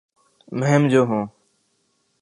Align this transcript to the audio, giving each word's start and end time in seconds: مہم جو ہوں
مہم 0.51 0.83
جو 0.91 1.01
ہوں 1.05 1.25